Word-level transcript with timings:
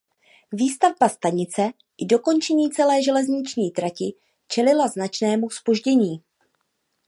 Výstavba 0.51 1.09
stanice 1.09 1.71
i 1.97 2.05
dokončení 2.05 2.71
celé 2.71 3.03
železniční 3.03 3.71
trati 3.71 4.13
čelila 4.47 4.87
značnému 4.87 5.49
zpoždění. 5.49 6.23